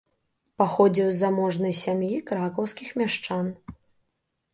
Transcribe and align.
Паходзіў 0.59 1.09
з 1.11 1.17
заможнай 1.23 1.73
сям'і 1.81 2.17
кракаўскіх 2.31 2.89
мяшчан. 3.03 3.45